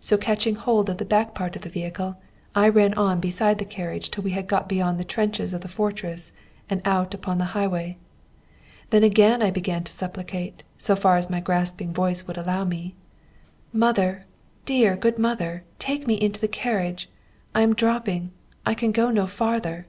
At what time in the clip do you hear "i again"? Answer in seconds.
9.04-9.52